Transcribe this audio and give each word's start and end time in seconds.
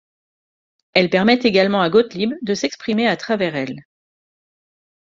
Elle 0.93 1.11
permet 1.11 1.35
également 1.43 1.79
à 1.83 1.91
Gotlib 1.91 2.33
de 2.41 2.55
s'exprimer 2.55 3.07
à 3.07 3.15
travers 3.15 3.55
elle. 3.55 3.85